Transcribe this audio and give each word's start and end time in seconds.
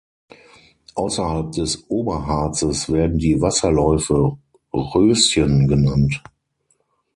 Außerhalb 0.95 1.51
des 1.51 1.87
Oberharzes 1.91 2.91
werden 2.91 3.19
die 3.19 3.39
Wasserläufe 3.39 4.35
Röschen 4.73 5.67
genannt. 5.67 6.23